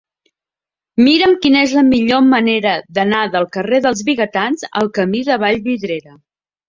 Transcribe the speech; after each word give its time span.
Mira'm 1.07 1.35
quina 1.43 1.59
és 1.65 1.75
la 1.81 1.83
millor 1.89 2.23
manera 2.31 2.73
d'anar 2.99 3.21
del 3.35 3.47
carrer 3.59 3.83
dels 3.87 4.01
Vigatans 4.09 4.67
al 4.83 4.91
camí 5.01 5.23
de 5.29 5.39
Vallvidrera. 5.45 6.17